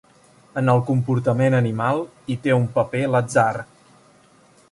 En 0.61 0.69
el 0.71 0.79
comportament 0.87 1.57
animal 1.57 2.01
hi 2.35 2.39
té 2.47 2.57
un 2.57 2.65
paper 2.79 3.05
l'atzar. 3.17 3.49